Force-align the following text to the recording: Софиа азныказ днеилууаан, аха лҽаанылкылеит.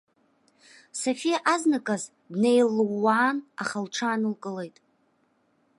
Софиа 1.01 1.37
азныказ 1.53 2.03
днеилууаан, 2.33 3.37
аха 3.61 3.77
лҽаанылкылеит. 3.85 4.75